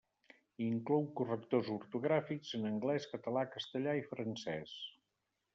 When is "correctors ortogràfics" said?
1.19-2.55